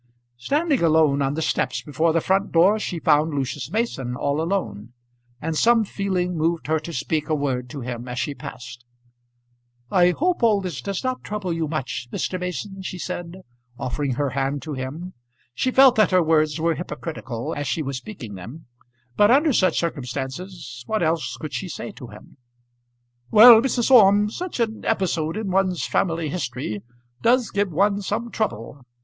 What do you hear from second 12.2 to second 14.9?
Mason," she said, offering her hand to